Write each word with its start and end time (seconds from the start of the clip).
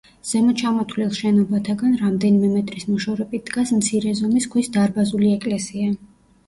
ზემოჩამოთვლილ 0.27 1.11
შენობათაგან 1.17 1.93
რამდენიმე 2.05 2.49
მეტრის 2.55 2.89
მოშორებით 2.95 3.47
დგას 3.51 3.75
მცირე 3.83 4.19
ზომის 4.23 4.51
ქვის 4.57 4.75
დარბაზული 4.81 5.33
ეკლესია. 5.39 5.97